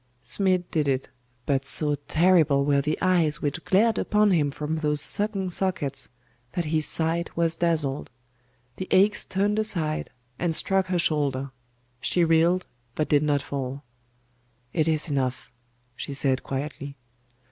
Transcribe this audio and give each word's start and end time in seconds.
Smid 0.23 0.63
did 0.71 0.87
it: 0.87 1.09
but 1.45 1.63
so 1.63 1.93
terrible 1.93 2.65
were 2.65 2.81
the 2.81 2.97
eyes 3.03 3.39
which 3.39 3.63
glared 3.63 3.99
upon 3.99 4.31
him 4.31 4.49
from 4.49 4.77
those 4.77 4.99
sunken 4.99 5.47
sockets, 5.51 6.09
that 6.53 6.65
his 6.65 6.87
sight 6.87 7.37
was 7.37 7.55
dazzled. 7.55 8.09
The 8.77 8.91
axe 8.91 9.27
turned 9.27 9.59
aside, 9.59 10.09
and 10.39 10.55
struck 10.55 10.87
her 10.87 10.97
shoulder. 10.97 11.51
She 11.99 12.23
reeled, 12.23 12.65
but 12.95 13.09
did 13.09 13.21
not 13.21 13.43
fall. 13.43 13.83
'It 14.73 14.87
is 14.87 15.07
enough,' 15.11 15.51
she 15.95 16.13
said 16.13 16.41
quietly. 16.41 16.97